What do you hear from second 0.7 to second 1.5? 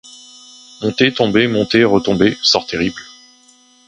Monter, tomber,